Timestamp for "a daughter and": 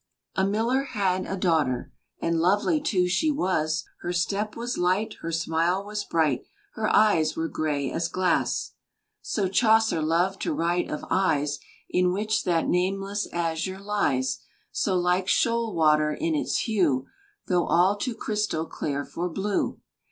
1.27-2.39